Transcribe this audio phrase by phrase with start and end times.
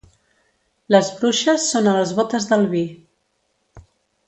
[0.95, 2.83] Les bruixes són a les botes del vi.